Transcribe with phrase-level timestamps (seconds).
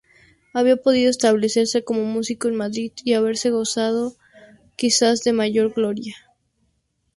[0.53, 4.15] Habría podido establecerse como músico en Madrid y haber gozado
[4.75, 6.15] quizás de mayor gloria.